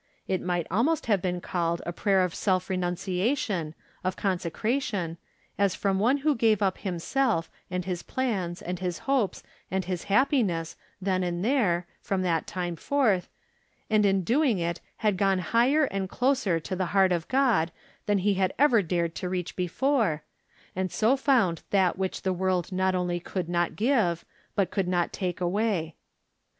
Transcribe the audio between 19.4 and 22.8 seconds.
before, and so found that wliich the world